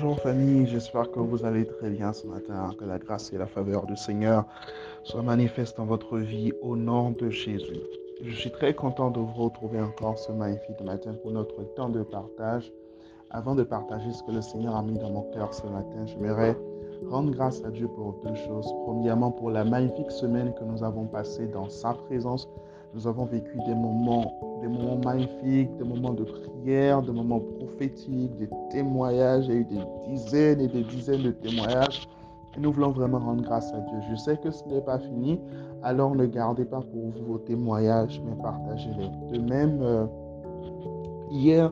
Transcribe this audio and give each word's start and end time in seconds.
Bonjour 0.00 0.20
famille, 0.20 0.64
j'espère 0.68 1.10
que 1.10 1.18
vous 1.18 1.44
allez 1.44 1.66
très 1.66 1.90
bien 1.90 2.12
ce 2.12 2.24
matin, 2.28 2.70
que 2.78 2.84
la 2.84 3.00
grâce 3.00 3.32
et 3.32 3.36
la 3.36 3.48
faveur 3.48 3.84
du 3.84 3.96
Seigneur 3.96 4.44
soient 5.02 5.22
manifestes 5.22 5.76
dans 5.76 5.86
votre 5.86 6.18
vie 6.18 6.52
au 6.62 6.76
nom 6.76 7.10
de 7.10 7.30
Jésus. 7.30 7.80
Je 8.22 8.30
suis 8.30 8.52
très 8.52 8.74
content 8.74 9.10
de 9.10 9.18
vous 9.18 9.32
retrouver 9.32 9.80
encore 9.80 10.16
ce 10.16 10.30
magnifique 10.30 10.80
matin 10.82 11.14
pour 11.14 11.32
notre 11.32 11.64
temps 11.74 11.88
de 11.88 12.04
partage. 12.04 12.72
Avant 13.30 13.56
de 13.56 13.64
partager 13.64 14.12
ce 14.12 14.22
que 14.22 14.30
le 14.30 14.40
Seigneur 14.40 14.76
a 14.76 14.84
mis 14.84 14.96
dans 15.00 15.10
mon 15.10 15.22
cœur 15.32 15.52
ce 15.52 15.66
matin, 15.66 16.06
j'aimerais 16.06 16.56
rendre 17.10 17.32
grâce 17.32 17.64
à 17.64 17.70
Dieu 17.72 17.88
pour 17.88 18.20
deux 18.24 18.36
choses. 18.36 18.72
Premièrement, 18.84 19.32
pour 19.32 19.50
la 19.50 19.64
magnifique 19.64 20.12
semaine 20.12 20.54
que 20.54 20.62
nous 20.62 20.84
avons 20.84 21.06
passée 21.06 21.48
dans 21.48 21.68
sa 21.68 21.94
présence. 21.94 22.48
Nous 22.94 23.06
avons 23.06 23.26
vécu 23.26 23.58
des 23.66 23.74
moments, 23.74 24.32
des 24.62 24.68
moments 24.68 24.98
magnifiques, 25.04 25.76
des 25.76 25.84
moments 25.84 26.14
de 26.14 26.24
prière, 26.24 27.02
des 27.02 27.12
moments 27.12 27.40
prophétiques, 27.58 28.34
des 28.36 28.48
témoignages. 28.70 29.46
Il 29.46 29.52
y 29.52 29.56
a 29.56 29.60
eu 29.60 29.64
des 29.64 29.80
dizaines 30.08 30.60
et 30.60 30.68
des 30.68 30.84
dizaines 30.84 31.22
de 31.22 31.30
témoignages. 31.32 32.08
Et 32.56 32.60
nous 32.60 32.72
voulons 32.72 32.90
vraiment 32.90 33.18
rendre 33.18 33.42
grâce 33.42 33.72
à 33.72 33.80
Dieu. 33.80 33.98
Je 34.10 34.16
sais 34.16 34.36
que 34.38 34.50
ce 34.50 34.64
n'est 34.68 34.80
pas 34.80 34.98
fini, 34.98 35.38
alors 35.82 36.14
ne 36.14 36.24
gardez 36.24 36.64
pas 36.64 36.80
pour 36.80 37.10
vous 37.10 37.24
vos 37.26 37.38
témoignages, 37.38 38.22
mais 38.24 38.42
partagez-les. 38.42 39.38
De 39.38 39.44
même, 39.44 39.80
euh, 39.82 40.06
hier, 41.30 41.70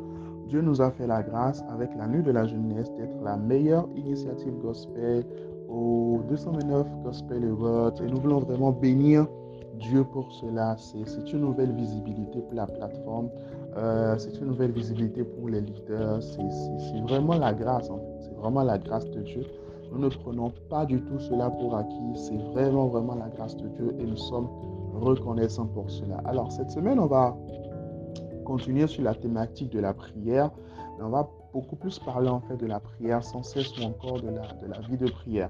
Dieu 0.48 0.60
nous 0.60 0.80
a 0.80 0.90
fait 0.90 1.06
la 1.06 1.22
grâce 1.22 1.64
avec 1.70 1.90
la 1.96 2.06
nuit 2.06 2.22
de 2.22 2.30
la 2.30 2.46
jeunesse 2.46 2.92
d'être 2.92 3.20
la 3.24 3.36
meilleure 3.36 3.88
initiative 3.96 4.52
gospel 4.62 5.24
au 5.68 6.20
229 6.28 6.86
Gospel 7.04 7.44
Awards. 7.44 7.94
Et 8.02 8.06
nous 8.06 8.20
voulons 8.20 8.40
vraiment 8.40 8.70
bénir 8.70 9.26
Dieu 9.78 10.04
pour 10.04 10.30
cela. 10.32 10.76
C'est 10.76 11.32
une 11.32 11.40
nouvelle 11.40 11.72
visibilité 11.72 12.40
pour 12.40 12.54
la 12.54 12.66
plateforme. 12.66 13.30
Euh, 13.76 14.16
c'est 14.18 14.38
une 14.38 14.46
nouvelle 14.46 14.72
visibilité 14.72 15.22
pour 15.24 15.48
les 15.48 15.60
leaders. 15.60 16.22
C'est 16.22 17.00
vraiment 17.02 17.34
la 17.34 17.52
grâce. 17.52 17.90
C'est 18.20 18.34
vraiment 18.34 18.62
la 18.62 18.78
grâce 18.78 19.08
de 19.10 19.20
Dieu. 19.20 19.44
Nous 19.92 19.98
ne 19.98 20.08
prenons 20.08 20.52
pas 20.68 20.84
du 20.84 21.00
tout 21.02 21.18
cela 21.18 21.50
pour 21.50 21.76
acquis. 21.76 22.12
C'est 22.14 22.36
vraiment, 22.36 22.86
vraiment 22.86 23.14
la 23.14 23.28
grâce 23.28 23.56
de 23.56 23.68
Dieu 23.68 23.94
et 23.98 24.04
nous 24.04 24.16
sommes 24.16 24.48
reconnaissants 24.94 25.66
pour 25.66 25.90
cela. 25.90 26.20
Alors, 26.24 26.50
cette 26.50 26.70
semaine, 26.70 26.98
on 26.98 27.06
va 27.06 27.36
continuer 28.44 28.86
sur 28.86 29.02
la 29.02 29.14
thématique 29.14 29.70
de 29.70 29.80
la 29.80 29.92
prière. 29.92 30.50
on 31.00 31.08
va 31.08 31.28
beaucoup 31.52 31.76
plus 31.76 31.98
parler 31.98 32.28
en 32.28 32.40
fait 32.40 32.56
de 32.56 32.66
la 32.66 32.80
prière 32.80 33.24
sans 33.24 33.42
cesse 33.42 33.76
ou 33.78 33.82
encore 33.84 34.20
de 34.20 34.28
la, 34.28 34.42
de 34.62 34.66
la 34.66 34.80
vie 34.80 34.96
de 34.96 35.10
prière. 35.10 35.48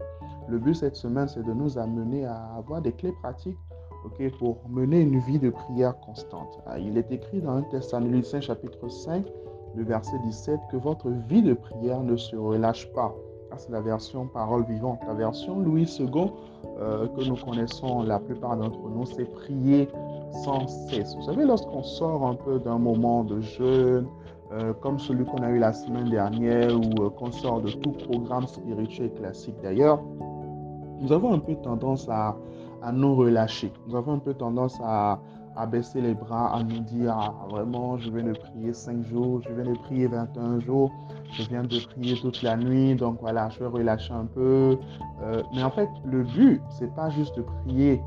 Le 0.48 0.58
but 0.58 0.74
cette 0.74 0.96
semaine, 0.96 1.28
c'est 1.28 1.42
de 1.42 1.52
nous 1.52 1.78
amener 1.78 2.24
à 2.24 2.54
avoir 2.56 2.80
des 2.80 2.92
clés 2.92 3.12
pratiques 3.22 3.58
pour 4.38 4.58
mener 4.68 5.00
une 5.00 5.18
vie 5.18 5.38
de 5.38 5.50
prière 5.50 5.98
constante. 6.00 6.60
Ah, 6.66 6.78
il 6.78 6.96
est 6.96 7.10
écrit 7.12 7.40
dans 7.40 7.52
1 7.52 7.62
Thessaloniciens 7.62 8.40
chapitre 8.40 8.88
5, 8.88 9.24
le 9.74 9.84
verset 9.84 10.18
17, 10.24 10.58
que 10.70 10.76
votre 10.76 11.10
vie 11.28 11.42
de 11.42 11.54
prière 11.54 12.02
ne 12.02 12.16
se 12.16 12.36
relâche 12.36 12.90
pas. 12.92 13.14
C'est 13.58 13.70
la 13.70 13.80
version 13.80 14.26
parole 14.26 14.64
vivante. 14.64 15.00
La 15.06 15.14
version 15.14 15.60
Louis 15.60 15.88
II 15.98 16.30
euh, 16.78 17.06
que 17.08 17.24
nous 17.24 17.36
connaissons 17.36 18.02
la 18.02 18.18
plupart 18.18 18.56
d'entre 18.56 18.88
nous, 18.88 19.06
c'est 19.06 19.24
prier 19.24 19.88
sans 20.44 20.66
cesse. 20.66 21.14
Vous 21.16 21.22
savez, 21.22 21.44
lorsqu'on 21.44 21.82
sort 21.82 22.26
un 22.26 22.34
peu 22.34 22.58
d'un 22.58 22.78
moment 22.78 23.24
de 23.24 23.40
jeûne, 23.40 24.06
euh, 24.52 24.74
comme 24.74 24.98
celui 24.98 25.24
qu'on 25.24 25.42
a 25.42 25.50
eu 25.50 25.58
la 25.58 25.72
semaine 25.72 26.10
dernière, 26.10 26.76
ou 26.76 27.02
euh, 27.02 27.10
qu'on 27.10 27.32
sort 27.32 27.62
de 27.62 27.70
tout 27.70 27.92
programme 27.92 28.46
spirituel 28.46 29.12
classique 29.14 29.56
d'ailleurs, 29.62 30.02
nous 31.00 31.12
avons 31.12 31.32
un 31.32 31.38
peu 31.38 31.54
tendance 31.56 32.08
à, 32.10 32.36
à 32.82 32.92
nous 32.92 33.14
relâcher. 33.14 33.72
Nous 33.86 33.96
avons 33.96 34.14
un 34.14 34.18
peu 34.18 34.34
tendance 34.34 34.78
à, 34.82 35.20
à 35.56 35.66
baisser 35.66 36.00
les 36.00 36.14
bras, 36.14 36.54
à 36.54 36.62
nous 36.62 36.80
dire 36.80 37.14
ah, 37.16 37.34
vraiment, 37.50 37.98
je 37.98 38.10
vais 38.10 38.22
le 38.22 38.32
prier 38.32 38.72
5 38.72 39.04
jours, 39.06 39.40
je 39.42 39.52
vais 39.52 39.64
le 39.64 39.74
prier 39.74 40.06
21 40.06 40.60
jours, 40.60 40.90
je 41.32 41.42
viens 41.48 41.64
de 41.64 41.78
prier 41.78 42.14
toute 42.20 42.42
la 42.42 42.56
nuit, 42.56 42.94
donc 42.94 43.18
voilà, 43.20 43.48
je 43.50 43.60
vais 43.60 43.66
relâcher 43.66 44.12
un 44.12 44.26
peu. 44.26 44.78
Euh, 45.22 45.42
mais 45.54 45.62
en 45.62 45.70
fait, 45.70 45.88
le 46.04 46.22
but, 46.22 46.60
c'est 46.68 46.94
pas 46.94 47.10
juste 47.10 47.36
de 47.36 47.42
prier 47.42 48.00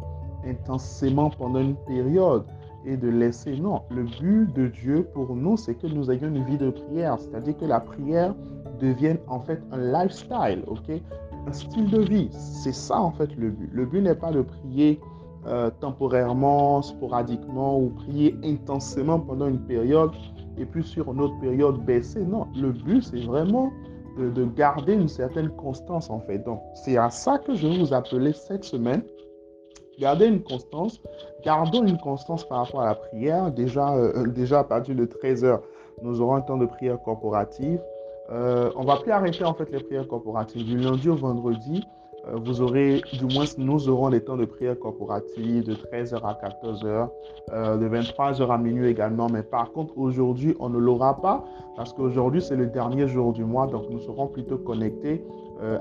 intensément 0.46 1.30
pendant 1.30 1.60
une 1.60 1.76
période 1.76 2.46
et 2.86 2.96
de 2.98 3.10
laisser. 3.10 3.58
Non, 3.58 3.82
le 3.90 4.04
but 4.04 4.54
de 4.54 4.68
Dieu 4.68 5.08
pour 5.14 5.36
nous, 5.36 5.58
c'est 5.58 5.76
que 5.76 5.88
nous 5.88 6.12
ayons 6.12 6.28
une 6.28 6.44
vie 6.46 6.58
de 6.58 6.70
prière, 6.70 7.18
c'est-à-dire 7.20 7.58
que 7.58 7.66
la 7.66 7.80
prière 7.80 8.34
devienne 8.80 9.18
en 9.28 9.40
fait 9.40 9.62
un 9.72 9.78
lifestyle, 9.78 10.64
ok? 10.68 11.02
Un 11.48 11.54
style 11.54 11.90
de 11.90 12.02
vie. 12.02 12.30
C'est 12.32 12.74
ça 12.74 13.00
en 13.00 13.12
fait 13.12 13.36
le 13.36 13.50
but. 13.50 13.70
Le 13.74 13.86
but 13.86 14.02
n'est 14.02 14.16
pas 14.16 14.32
de 14.32 14.42
prier 14.42 15.00
euh, 15.48 15.70
temporairement, 15.80 16.82
sporadiquement 16.82 17.80
ou 17.80 17.90
prier 17.90 18.36
intensément 18.44 19.20
pendant 19.20 19.48
une 19.48 19.62
période 19.62 20.12
et 20.58 20.66
puis 20.66 20.84
sur 20.84 21.12
une 21.14 21.22
autre 21.22 21.40
période 21.40 21.84
baisser. 21.86 22.22
Non, 22.22 22.48
le 22.56 22.72
but 22.72 23.04
c'est 23.04 23.22
vraiment 23.22 23.72
de, 24.18 24.30
de, 24.30 24.46
garder 24.46 24.94
une 24.94 25.08
certaine 25.08 25.50
constance 25.50 26.10
en 26.10 26.20
fait. 26.20 26.40
Donc 26.40 26.62
c'est 26.74 26.98
à 26.98 27.10
ça 27.10 27.38
que 27.38 27.56
je 27.56 27.68
vais 27.68 27.78
vous 27.78 27.94
appeler 27.94 28.34
cette 28.34 28.64
semaine. 28.64 29.02
Gardez 30.00 30.28
une 30.28 30.42
constance. 30.42 31.02
Gardons 31.44 31.86
une 31.86 31.98
constance 31.98 32.48
par 32.48 32.60
rapport 32.66 32.82
à 32.82 32.88
la 32.88 32.96
prière. 32.96 33.52
Déjà, 33.52 33.96
euh, 33.96 34.28
déjà 34.28 34.60
à 34.60 34.64
partir 34.64 34.96
de 34.96 35.06
13 35.06 35.44
heures, 35.44 35.62
nous 36.02 36.22
aurons 36.22 36.36
un 36.36 36.42
temps 36.42 36.58
de 36.58 36.66
prière 36.66 37.02
corporative. 37.02 37.82
Euh, 38.32 38.70
on 38.76 38.84
va 38.84 38.98
plus 38.98 39.12
arrêter 39.12 39.44
en 39.44 39.54
fait 39.54 39.72
les 39.72 39.80
prières 39.80 40.08
corporatives. 40.08 40.64
Du 40.66 40.78
lundi 40.78 41.10
au 41.10 41.16
vendredi, 41.16 41.84
euh, 42.28 42.36
vous 42.36 42.62
aurez, 42.62 43.02
du 43.14 43.26
moins 43.26 43.46
nous 43.58 43.90
aurons 43.90 44.10
les 44.10 44.22
temps 44.22 44.38
de 44.38 44.46
prière 44.46 44.78
corporative 44.78 45.66
de 45.66 45.74
13h 45.74 46.22
à 46.24 46.34
14h, 46.34 47.10
euh, 47.52 47.78
de 47.78 47.90
23h 47.90 48.52
à 48.52 48.58
minuit 48.58 48.88
également. 48.88 49.30
Mais 49.30 49.42
par 49.42 49.72
contre, 49.72 49.98
aujourd'hui, 49.98 50.56
on 50.60 50.70
ne 50.70 50.78
l'aura 50.78 51.20
pas 51.20 51.44
parce 51.76 51.94
qu'aujourd'hui, 51.94 52.42
c'est 52.42 52.56
le 52.56 52.68
dernier 52.68 53.08
jour 53.08 53.34
du 53.34 53.44
mois. 53.44 53.66
Donc, 53.68 53.90
nous 53.90 54.00
serons 54.00 54.28
plutôt 54.28 54.58
connectés 54.58 55.24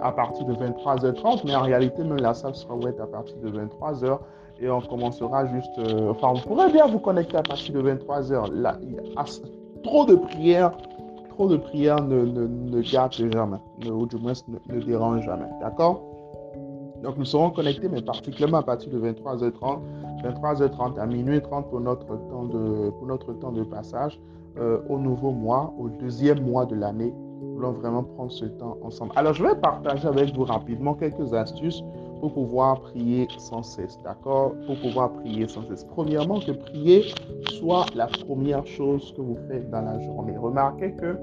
à 0.03 0.10
partir 0.10 0.44
de 0.44 0.54
23h30. 0.54 1.42
Mais 1.44 1.54
en 1.54 1.62
réalité, 1.62 2.03
même 2.03 2.19
la 2.19 2.34
salle 2.34 2.54
sera 2.54 2.75
ouverte 2.75 2.98
à 2.98 3.06
partir 3.06 3.37
de 3.38 3.48
23h. 3.48 4.19
Et 4.60 4.69
on 4.69 4.81
commencera 4.81 5.47
juste... 5.47 5.78
enfin, 6.08 6.32
vous 6.32 6.41
pourrez 6.48 6.72
bien 6.72 6.87
vous 6.87 6.98
connecter 6.98 7.37
à 7.37 7.42
partir 7.42 7.75
de 7.75 7.82
23h. 7.82 8.53
Là, 8.54 8.76
il 8.82 8.94
y 8.94 8.98
a 8.98 9.25
trop 9.84 10.04
de 10.04 10.16
prières 10.16 10.72
de 11.47 11.56
prière 11.56 12.03
ne, 12.03 12.25
ne, 12.25 12.81
gâte 12.82 13.15
jamais, 13.15 13.59
ou 13.91 14.06
du 14.06 14.16
moins 14.16 14.32
ne, 14.49 14.81
dérange 14.81 15.25
jamais. 15.25 15.49
D'accord? 15.60 16.03
Donc 17.03 17.16
nous 17.16 17.25
serons 17.25 17.50
connectés, 17.50 17.88
mais 17.88 18.03
particulièrement 18.03 18.59
à 18.59 18.62
partir 18.62 18.91
de 18.91 18.99
23h30, 18.99 19.78
23h30 20.25 20.99
à 20.99 21.06
minuit 21.06 21.41
30 21.41 21.71
pour 21.71 21.81
notre 21.81 22.06
temps 22.06 22.44
de, 22.44 22.91
pour 22.91 23.06
notre 23.06 23.32
temps 23.34 23.53
de 23.53 23.62
passage 23.62 24.21
euh, 24.59 24.81
au 24.88 24.99
nouveau 24.99 25.31
mois, 25.31 25.72
au 25.78 25.88
deuxième 25.88 26.41
mois 26.41 26.66
de 26.66 26.75
l'année. 26.75 27.15
Nous 27.41 27.55
voulons 27.55 27.72
vraiment 27.72 28.03
prendre 28.03 28.32
ce 28.32 28.47
temps 28.47 28.76
ensemble. 28.82 29.12
Alors 29.15 29.32
je 29.32 29.44
vais 29.44 29.55
partager 29.55 30.09
avec 30.09 30.34
vous 30.34 30.44
rapidement 30.44 30.94
quelques 30.94 31.32
astuces 31.32 31.84
pour 32.21 32.33
pouvoir 32.33 32.81
prier 32.81 33.29
sans 33.39 33.62
cesse, 33.62 33.99
d'accord? 34.03 34.55
Pour 34.67 34.79
pouvoir 34.81 35.12
prier 35.12 35.47
sans 35.49 35.67
cesse. 35.67 35.84
Premièrement, 35.84 36.41
que 36.41 36.53
prier 36.53 37.05
soit 37.59 37.87
la 37.95 38.06
première 38.06 38.67
chose 38.67 39.12
que 39.17 39.21
vous 39.21 39.39
faites 39.49 39.71
dans 39.71 39.83
la 39.83 39.99
journée. 40.01 40.37
Remarquez 40.37 40.93
que 40.93 41.17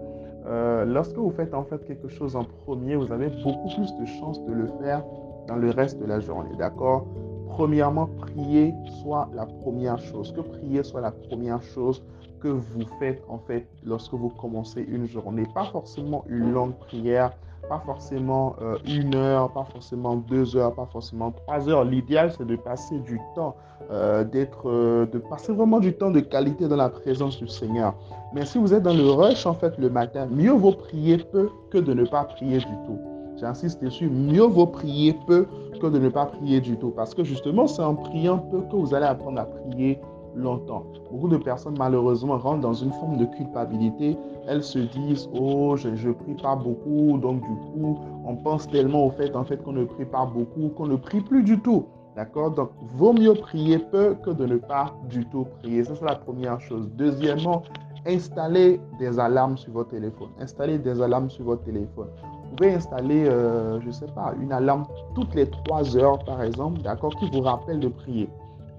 euh, 0.48 0.86
lorsque 0.86 1.18
vous 1.18 1.32
faites 1.32 1.54
en 1.54 1.64
fait 1.64 1.84
quelque 1.86 2.08
chose 2.08 2.36
en 2.36 2.44
premier, 2.66 2.96
vous 2.96 3.12
avez 3.12 3.30
beaucoup 3.44 3.70
plus 3.76 3.96
de 3.98 4.06
chances 4.06 4.44
de 4.46 4.54
le 4.54 4.68
faire 4.82 5.04
dans 5.48 5.56
le 5.56 5.72
reste 5.72 6.00
de 6.00 6.06
la 6.06 6.20
journée. 6.20 6.56
D'accord? 6.58 7.08
Premièrement, 7.48 8.08
prier 8.08 8.74
soit 9.02 9.30
la 9.34 9.46
première 9.46 9.98
chose. 9.98 10.32
Que 10.34 10.42
prier 10.42 10.84
soit 10.84 11.02
la 11.02 11.12
première 11.12 11.62
chose 11.64 12.04
que 12.40 12.48
vous 12.50 12.86
faites 13.00 13.24
en 13.28 13.40
fait 13.40 13.68
lorsque 13.84 14.14
vous 14.14 14.30
commencez 14.30 14.82
une 14.82 15.08
journée. 15.08 15.46
Pas 15.54 15.66
forcément 15.66 16.26
une 16.28 16.52
longue 16.52 16.76
prière, 16.76 17.32
pas 17.68 17.81
forcément 17.86 18.56
euh, 18.62 18.78
une 18.86 19.16
heure, 19.16 19.52
pas 19.52 19.66
forcément 19.72 20.16
deux 20.16 20.56
heures, 20.56 20.74
pas 20.74 20.88
forcément 20.92 21.31
trois 21.31 21.68
heures. 21.70 21.84
L'idéal, 21.84 22.31
c'est 22.38 22.46
de 22.46 22.56
passer 22.56 23.00
du 23.00 23.20
temps, 23.36 23.56
euh, 23.92 24.24
d'être, 24.24 24.70
euh, 24.70 25.06
de 25.06 25.20
passer 25.20 25.53
vraiment 25.53 25.80
du 25.80 25.94
temps 25.94 26.12
de 26.12 26.20
qualité 26.20 26.68
dans 26.68 26.76
la 26.76 26.90
présence 26.90 27.38
du 27.38 27.47
Seigneur. 27.47 27.96
Mais 28.34 28.46
si 28.46 28.58
vous 28.58 28.73
êtes 28.73 28.84
dans 28.84 28.94
le 28.94 29.09
rush, 29.09 29.46
en 29.46 29.53
fait, 29.53 29.78
le 29.78 29.90
matin, 29.90 30.28
mieux 30.29 30.52
vaut 30.52 30.73
prier 30.73 31.17
peu 31.17 31.50
que 31.72 31.78
de 31.78 31.94
ne 31.94 32.06
pas 32.06 32.23
prier 32.23 32.58
du 32.58 32.76
tout. 32.85 33.00
J'insiste 33.38 33.84
dessus, 33.84 34.09
mieux 34.09 34.44
vaut 34.46 34.67
prier 34.67 35.16
peu 35.28 35.46
que 35.82 35.88
de 35.88 36.00
ne 36.00 36.09
pas 36.09 36.26
prier 36.26 36.62
du 36.62 36.78
tout. 36.78 36.91
Parce 36.96 37.14
que 37.14 37.23
justement, 37.23 37.67
c'est 37.67 37.84
en 37.84 37.96
priant 37.96 38.38
peu 38.38 38.62
que 38.62 38.76
vous 38.76 38.94
allez 38.94 39.06
apprendre 39.06 39.40
à 39.41 39.46
prier 39.46 40.00
longtemps. 40.35 40.84
Beaucoup 41.11 41.28
de 41.28 41.37
personnes, 41.37 41.76
malheureusement, 41.78 42.37
rentrent 42.37 42.61
dans 42.61 42.73
une 42.73 42.91
forme 42.91 43.17
de 43.17 43.26
culpabilité. 43.26 44.17
Elles 44.47 44.64
se 44.64 44.79
disent, 44.79 45.29
oh, 45.34 45.76
je 45.76 45.90
ne 45.90 46.14
prie 46.14 46.35
pas 46.35 46.55
beaucoup. 46.55 47.17
Donc, 47.17 47.41
du 47.41 47.55
coup, 47.72 47.99
on 48.26 48.35
pense 48.35 48.67
tellement 48.67 49.05
au 49.05 49.11
fait, 49.11 49.35
en 49.35 49.43
fait, 49.43 49.61
qu'on 49.64 49.73
ne 49.73 49.85
prie 49.85 50.05
pas 50.05 50.26
beaucoup, 50.26 50.70
qu'on 50.76 50.87
ne 50.87 50.96
prie 50.96 51.22
plus 51.22 51.43
du 51.43 51.59
tout. 51.59 51.85
D'accord? 52.16 52.52
Donc, 52.52 52.70
vaut 52.96 53.14
mieux 53.14 53.34
prier 53.34 53.79
peu 53.79 54.16
que 54.23 54.29
de 54.29 54.46
ne 54.46 54.58
pas 54.58 54.93
du 55.09 55.26
tout 55.26 55.46
prier. 55.59 55.84
Ça, 55.84 55.96
c'est 55.96 56.05
la 56.05 56.16
première 56.16 56.59
chose. 56.61 56.90
Deuxièmement, 56.96 57.64
installez 58.05 58.79
des 58.99 59.20
alarmes 59.20 59.58
sur 59.58 59.73
votre 59.73 59.90
téléphone. 59.90 60.29
Installez 60.40 60.78
des 60.78 61.02
alarmes 61.02 61.29
sur 61.29 61.46
votre 61.46 61.64
téléphone. 61.64 62.08
Vous 62.49 62.55
pouvez 62.58 62.73
installer, 62.76 63.26
euh, 63.28 63.81
je 63.81 63.88
ne 63.88 63.91
sais 63.91 64.08
pas, 64.16 64.34
une 64.41 64.53
alarme 64.53 64.85
toutes 65.14 65.35
les 65.35 65.49
trois 65.49 65.97
heures, 65.97 66.20
par 66.23 66.41
exemple, 66.41 66.81
d'accord, 66.81 67.14
qui 67.16 67.29
vous 67.29 67.41
rappelle 67.41 67.79
de 67.79 67.90
prier 67.90 68.29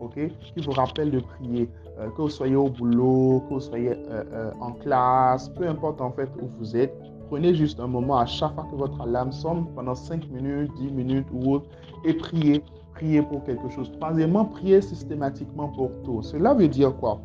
ok, 0.01 0.15
qui 0.41 0.61
vous 0.65 0.73
rappelle 0.73 1.11
de 1.11 1.21
prier, 1.21 1.69
euh, 1.99 2.09
que 2.11 2.23
vous 2.23 2.29
soyez 2.29 2.57
au 2.57 2.69
boulot, 2.69 3.43
que 3.49 3.55
vous 3.55 3.61
soyez 3.61 3.91
euh, 3.91 4.25
euh, 4.33 4.51
en 4.61 4.73
classe, 4.73 5.49
peu 5.51 5.67
importe 5.67 6.01
en 6.01 6.11
fait 6.13 6.29
où 6.41 6.47
vous 6.59 6.77
êtes, 6.77 6.95
Prenez 7.29 7.55
juste 7.57 7.81
un 7.81 7.89
moment 7.89 8.19
à 8.19 8.27
chaque 8.27 8.55
fois 8.55 8.69
que 8.71 8.77
votre 8.77 9.01
alarme 9.01 9.33
sonne, 9.33 9.67
pendant 9.75 9.97
5 9.97 10.29
minutes, 10.31 10.71
10 10.79 10.93
minutes 10.93 11.27
ou 11.33 11.55
autre, 11.55 11.67
et 12.05 12.15
priez. 12.15 12.63
Priez 12.95 13.21
pour 13.21 13.45
quelque 13.45 13.69
chose. 13.69 13.91
Troisièmement, 14.01 14.45
priez 14.45 14.81
systématiquement 14.81 15.69
pour 15.69 15.91
tout. 16.05 16.23
Cela 16.23 16.55
veut 16.55 16.69
dire 16.69 16.97
quoi? 16.97 17.21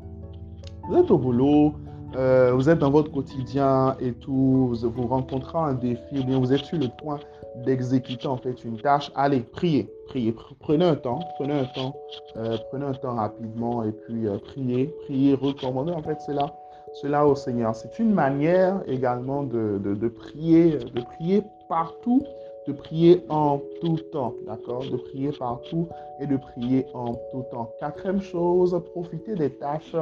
Vous 0.90 0.98
êtes 0.98 1.10
au 1.12 1.18
boulot, 1.18 1.76
euh, 2.16 2.52
vous 2.54 2.70
êtes 2.70 2.80
dans 2.80 2.92
votre 2.92 3.12
quotidien 3.12 3.96
et 4.02 4.12
tout, 4.12 4.74
vous, 4.74 5.08
rencontrez 5.08 5.58
un 5.58 5.74
défi, 5.74 6.20
ou 6.20 6.24
bien 6.24 6.40
vous 6.40 6.52
êtes 6.52 6.66
sur 6.66 6.78
le 6.78 6.88
point 7.02 7.20
d'exécuter 7.66 8.28
en 8.28 8.38
fait 8.38 8.64
une 8.64 8.78
tâche, 8.78 9.12
allez, 9.16 9.42
priez, 9.42 9.90
priez, 10.08 10.36
prenez 10.60 10.86
un 10.86 10.96
temps, 10.96 11.20
prenez 11.36 11.54
un 11.54 11.66
temps, 11.66 11.96
euh, 12.38 12.58
prenez 12.70 12.86
un 12.86 12.94
temps 12.94 13.16
rapidement 13.16 13.84
et 13.84 13.92
puis 13.92 14.28
euh, 14.28 14.38
priez, 14.38 14.94
priez, 15.06 15.36
recommandez 15.36 15.92
en 15.92 16.02
fait 16.02 16.20
cela, 16.22 16.54
cela 17.02 17.26
au 17.26 17.36
Seigneur. 17.36 17.76
C'est 17.76 17.98
une 18.00 18.14
manière 18.14 18.82
également 18.88 19.44
de, 19.44 20.08
prier, 20.10 20.78
de 20.78 21.02
prier 21.02 21.44
partout, 21.70 22.24
de 22.68 22.74
prier 22.74 23.24
en 23.30 23.62
tout 23.82 23.98
temps, 24.12 24.34
d'accord, 24.46 24.84
de 24.84 24.98
prier 24.98 25.32
partout 25.32 25.88
et 26.20 26.28
de 26.28 26.38
prier 26.38 26.86
en 26.94 27.16
tout 27.32 27.44
temps. 27.52 27.72
Quatrième 27.80 28.22
chose, 28.22 28.80
profitez 28.94 29.36
des 29.36 29.50
tâches 29.50 29.96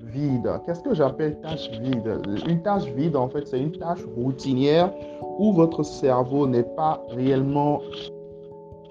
vide. 0.00 0.50
Qu'est-ce 0.64 0.82
que 0.82 0.94
j'appelle 0.94 1.40
tâche 1.40 1.70
vide? 1.70 2.20
Une 2.48 2.62
tâche 2.62 2.86
vide, 2.86 3.16
en 3.16 3.28
fait, 3.28 3.46
c'est 3.46 3.60
une 3.60 3.72
tâche 3.72 4.04
routinière 4.16 4.92
où 5.38 5.52
votre 5.52 5.82
cerveau 5.82 6.46
n'est 6.46 6.62
pas 6.62 7.02
réellement 7.10 7.80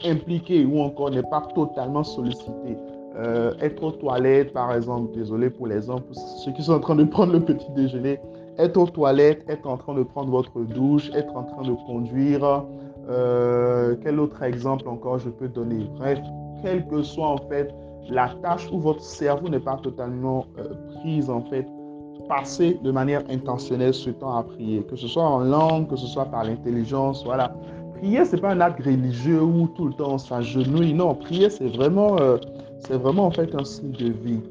impliqué 0.03 0.65
ou 0.65 0.81
encore 0.81 1.11
n'est 1.11 1.23
pas 1.23 1.41
totalement 1.53 2.03
sollicité. 2.03 2.77
Euh, 3.17 3.53
être 3.61 3.81
aux 3.81 3.91
toilettes, 3.91 4.51
par 4.51 4.73
exemple, 4.73 5.13
désolé 5.13 5.49
pour 5.49 5.67
les 5.67 5.89
hommes, 5.89 6.01
pour 6.01 6.15
ceux 6.15 6.51
qui 6.51 6.63
sont 6.63 6.73
en 6.73 6.79
train 6.79 6.95
de 6.95 7.05
prendre 7.05 7.31
le 7.31 7.39
petit 7.39 7.71
déjeuner, 7.71 8.19
être 8.57 8.77
aux 8.77 8.87
toilettes, 8.87 9.43
être 9.47 9.67
en 9.67 9.77
train 9.77 9.93
de 9.93 10.03
prendre 10.03 10.31
votre 10.31 10.59
douche, 10.61 11.09
être 11.13 11.35
en 11.35 11.43
train 11.43 11.63
de 11.63 11.73
conduire. 11.85 12.65
Euh, 13.09 13.95
quel 14.03 14.19
autre 14.19 14.43
exemple 14.43 14.87
encore 14.89 15.19
je 15.19 15.29
peux 15.29 15.47
donner? 15.47 15.87
Bref, 15.97 16.19
quel 16.61 16.85
que 16.87 17.03
soit 17.03 17.27
en 17.27 17.37
fait 17.49 17.73
la 18.09 18.29
tâche 18.41 18.69
où 18.71 18.79
votre 18.79 19.01
cerveau 19.01 19.49
n'est 19.49 19.59
pas 19.59 19.77
totalement 19.77 20.45
euh, 20.59 20.73
prise 20.99 21.29
en 21.29 21.41
fait, 21.41 21.65
passez 22.27 22.79
de 22.83 22.91
manière 22.91 23.23
intentionnelle 23.29 23.93
ce 23.93 24.09
temps 24.09 24.35
à 24.35 24.43
prier, 24.43 24.83
que 24.83 24.95
ce 24.95 25.07
soit 25.07 25.23
en 25.23 25.39
langue, 25.39 25.87
que 25.89 25.95
ce 25.95 26.07
soit 26.07 26.25
par 26.25 26.43
l'intelligence, 26.43 27.23
voilà. 27.23 27.55
Prier, 27.97 28.25
c'est 28.25 28.41
pas 28.41 28.51
un 28.51 28.61
acte 28.61 28.83
religieux 28.83 29.41
où 29.41 29.67
tout 29.75 29.87
le 29.87 29.93
temps 29.93 30.13
on 30.13 30.17
s'agenouille, 30.17 30.93
non, 30.93 31.15
prier, 31.15 31.49
c'est 31.49 31.67
vraiment, 31.67 32.17
euh, 32.19 32.37
c'est 32.79 32.97
vraiment 32.97 33.25
en 33.25 33.31
fait 33.31 33.53
un 33.55 33.63
signe 33.63 33.91
de 33.91 34.11
vie. 34.11 34.41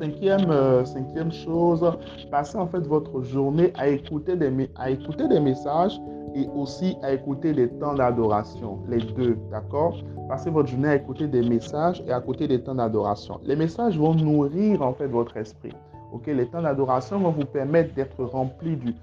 Cinquième, 0.00 0.50
euh, 0.50 0.82
cinquième 0.86 1.30
chose, 1.30 1.84
passez 2.30 2.56
en 2.56 2.66
fait 2.66 2.80
votre 2.86 3.20
journée 3.20 3.70
à 3.76 3.86
écouter 3.88 4.34
des, 4.34 4.48
messages 4.48 6.00
et 6.34 6.48
aussi 6.56 6.96
à 7.02 7.12
écouter 7.12 7.52
des 7.52 7.68
temps 7.68 7.92
d'adoration, 7.92 8.78
les 8.88 8.96
deux, 8.96 9.36
d'accord? 9.50 9.98
Passez 10.26 10.48
votre 10.48 10.70
journée 10.70 10.88
à 10.88 10.94
écouter 10.94 11.26
des 11.26 11.46
messages 11.46 12.02
et 12.06 12.12
à 12.12 12.18
écouter 12.18 12.48
des 12.48 12.62
temps 12.62 12.76
d'adoration. 12.76 13.40
Les 13.44 13.56
messages 13.56 13.98
vont 13.98 14.14
nourrir 14.14 14.80
en 14.80 14.94
fait 14.94 15.06
votre 15.06 15.36
esprit, 15.36 15.74
ok? 16.14 16.28
Les 16.28 16.46
temps 16.46 16.62
d'adoration 16.62 17.18
vont 17.18 17.32
vous 17.32 17.44
permettre 17.44 17.92
d'être 17.92 18.24
rempli 18.24 18.76
du, 18.76 18.94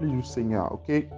du 0.00 0.22
Seigneur, 0.22 0.72
ok? 0.72 1.08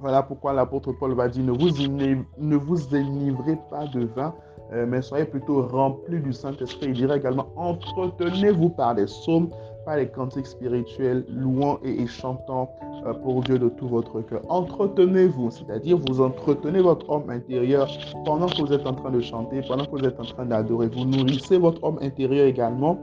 Voilà 0.00 0.22
pourquoi 0.22 0.52
l'apôtre 0.52 0.92
Paul 0.92 1.14
va 1.14 1.28
dire, 1.28 1.44
ne 1.44 2.56
vous, 2.56 2.94
énivrez 2.94 3.58
pas 3.68 3.86
de 3.86 4.04
vin, 4.04 4.32
euh, 4.72 4.86
mais 4.86 5.02
soyez 5.02 5.24
plutôt 5.24 5.66
remplis 5.66 6.20
du 6.20 6.32
Saint-Esprit. 6.32 6.86
Il 6.88 6.92
dirait 6.92 7.18
également, 7.18 7.48
entretenez-vous 7.56 8.70
par 8.70 8.94
des 8.94 9.06
psaumes, 9.06 9.48
par 9.84 9.96
les 9.96 10.08
cantiques 10.08 10.46
spirituels, 10.46 11.24
louant 11.28 11.78
et 11.84 12.06
chantant 12.06 12.70
euh, 13.06 13.12
pour 13.14 13.42
Dieu 13.42 13.58
de 13.58 13.68
tout 13.68 13.88
votre 13.88 14.20
cœur. 14.22 14.42
Entretenez-vous, 14.48 15.50
c'est-à-dire 15.50 15.98
vous 16.08 16.20
entretenez 16.20 16.80
votre 16.80 17.08
homme 17.08 17.30
intérieur 17.30 17.88
pendant 18.24 18.46
que 18.46 18.60
vous 18.60 18.72
êtes 18.72 18.86
en 18.86 18.94
train 18.94 19.10
de 19.10 19.20
chanter, 19.20 19.62
pendant 19.66 19.84
que 19.84 19.90
vous 19.90 20.04
êtes 20.04 20.18
en 20.18 20.24
train 20.24 20.46
d'adorer. 20.46 20.88
Vous 20.88 21.04
nourrissez 21.04 21.58
votre 21.58 21.82
homme 21.84 21.98
intérieur 22.02 22.46
également 22.46 22.98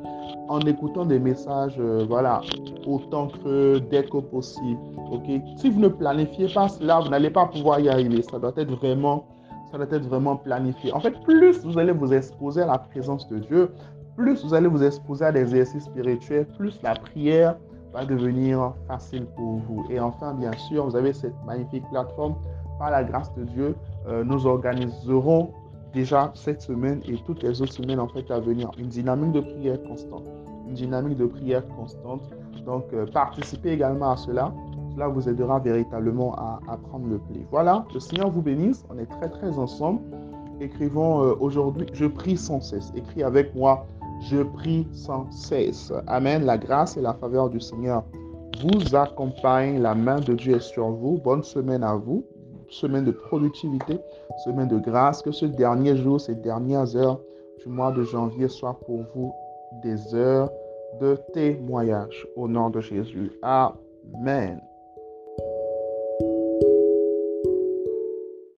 en 0.50 0.60
écoutant 0.62 1.06
des 1.06 1.19
messages, 1.19 1.75
euh, 1.80 2.06
voilà, 2.07 2.42
autant 2.86 3.28
que 3.28 3.80
dès 3.80 4.04
que 4.04 4.18
possible. 4.18 4.80
Ok? 5.12 5.42
Si 5.57 5.69
vous 5.69 5.80
ne 5.80 5.88
planifiez 5.88 6.48
pas 6.54 6.68
cela, 6.68 7.00
vous 7.00 7.10
n'allez 7.10 7.30
pas 7.30 7.45
pouvoir 7.45 7.80
y 7.80 7.89
arriver. 7.89 8.21
Ça 8.21 8.39
doit 8.39 8.54
être 8.57 8.71
vraiment 8.71 9.25
ça 9.71 9.78
doit 9.78 9.98
être 9.98 10.07
vraiment 10.07 10.38
planifié. 10.38 10.94
En 10.94 11.00
fait, 11.00 11.19
plus 11.24 11.60
vous 11.66 11.78
allez 11.78 11.92
vous 11.92 12.13
exposer 12.13 12.62
à 12.62 12.68
la 12.68 12.78
présence 12.78 13.28
de 13.28 13.39
Dieu, 13.39 13.71
plus 14.16 14.44
vous 14.44 14.54
allez 14.54 14.68
vous 14.68 14.84
exposer 14.84 15.26
à 15.26 15.32
des 15.32 15.42
exercices 15.42 15.86
spirituels, 15.86 16.48
plus 16.58 16.80
la 16.84 16.96
prière 16.96 17.58
va 17.94 18.06
devenir 18.06 18.74
facile 18.88 19.26
pour 19.36 19.58
vous. 19.68 19.86
Et 19.90 20.00
enfin, 20.00 20.34
bien 20.34 20.52
sûr, 20.54 20.86
vous 20.86 20.96
avez 20.96 21.14
cette 21.14 21.36
magnifique 21.46 21.84
plateforme. 21.90 22.36
Par 22.78 22.92
la 22.92 23.06
grâce 23.06 23.34
de 23.36 23.46
Dieu, 23.46 23.76
euh, 24.08 24.26
nous 24.26 24.46
organiserons 24.46 25.52
déjà 25.94 26.32
cette 26.36 26.62
semaine 26.62 27.00
et 27.08 27.16
toutes 27.26 27.42
les 27.42 27.62
autres 27.62 27.72
semaines 27.72 28.02
en 28.02 28.08
fait 28.10 28.30
à 28.30 28.40
venir 28.42 28.70
une 28.78 28.88
dynamique 28.88 29.32
de 29.32 29.40
prière 29.40 29.82
constante. 29.84 30.26
Une 30.68 30.74
dynamique 30.74 31.18
de 31.18 31.26
prière 31.26 31.66
constante. 31.70 32.22
Donc, 32.66 32.84
euh, 32.94 33.06
participez 33.06 33.72
également 33.72 34.12
à 34.12 34.18
cela. 34.18 34.54
Cela 34.94 35.08
vous 35.08 35.30
aidera 35.30 35.60
véritablement 35.60 36.36
à, 36.36 36.78
prendre 36.90 37.08
le 37.08 37.18
pli. 37.18 37.46
Voilà, 37.50 37.86
le 37.94 38.00
Seigneur 38.00 38.30
vous 38.30 38.42
bénisse. 38.42 38.84
On 38.90 38.98
est 38.98 39.06
très 39.06 39.30
très 39.30 39.58
ensemble. 39.58 40.02
Écrivons 40.60 41.24
euh, 41.24 41.36
aujourd'hui, 41.40 41.86
je 41.94 42.06
prie 42.06 42.38
sans 42.38 42.60
cesse. 42.60 42.92
Écris 42.96 43.24
avec 43.24 43.54
moi, 43.56 43.86
je 44.22 44.44
prie 44.44 44.88
sans 44.92 45.30
cesse. 45.32 45.92
Amen. 46.08 46.46
La 46.46 46.58
grâce 46.58 46.98
et 46.98 47.02
la 47.02 47.14
faveur 47.14 47.50
du 47.50 47.60
Seigneur 47.60 48.04
vous 48.62 48.96
accompagnent. 48.96 49.82
La 49.82 49.96
main 49.96 50.20
de 50.20 50.34
Dieu 50.34 50.56
est 50.56 50.62
sur 50.62 50.90
vous. 50.90 51.20
Bonne 51.24 51.44
semaine 51.44 51.84
à 51.84 51.96
vous. 51.96 52.26
Semaine 52.70 53.06
de 53.06 53.12
productivité, 53.12 54.00
semaine 54.44 54.68
de 54.68 54.80
grâce. 54.80 55.22
Que 55.22 55.32
ce 55.32 55.46
dernier 55.46 55.96
jour, 55.96 56.20
ces 56.20 56.36
dernières 56.36 56.96
heures 56.96 57.20
du 57.64 57.70
mois 57.70 57.92
de 57.92 58.04
janvier 58.04 58.48
soient 58.48 58.80
pour 58.86 59.04
vous 59.14 59.32
des 59.84 60.16
heures 60.16 60.50
de 61.00 61.18
témoignage 61.34 62.28
au 62.36 62.48
nom 62.48 62.70
de 62.70 62.82
Jésus. 62.82 63.32
Amen. 63.42 64.62